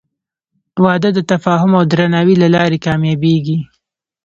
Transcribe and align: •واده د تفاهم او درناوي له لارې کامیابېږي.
•واده 0.83 1.09
د 1.13 1.19
تفاهم 1.31 1.71
او 1.79 1.83
درناوي 1.91 2.35
له 2.43 2.47
لارې 2.55 2.83
کامیابېږي. 2.85 3.57